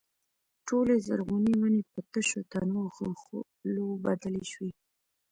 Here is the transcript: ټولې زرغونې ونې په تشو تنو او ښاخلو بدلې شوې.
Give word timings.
ټولې 0.67 0.95
زرغونې 1.07 1.53
ونې 1.59 1.81
په 1.91 1.99
تشو 2.11 2.39
تنو 2.51 2.75
او 2.85 2.89
ښاخلو 2.95 3.85
بدلې 4.05 4.45
شوې. 4.51 4.71